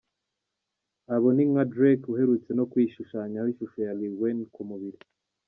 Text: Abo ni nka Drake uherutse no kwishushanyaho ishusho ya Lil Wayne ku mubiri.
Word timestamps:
Abo 1.13 1.27
ni 1.35 1.43
nka 1.51 1.63
Drake 1.71 2.05
uherutse 2.13 2.51
no 2.57 2.65
kwishushanyaho 2.71 3.47
ishusho 3.53 3.77
ya 3.87 3.93
Lil 3.99 4.13
Wayne 4.21 4.45
ku 4.53 4.61
mubiri. 4.69 4.99